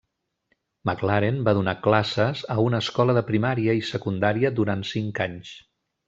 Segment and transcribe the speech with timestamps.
[0.89, 5.53] McLaren va donar classes a una escola de primària i secundària durant cinc anys.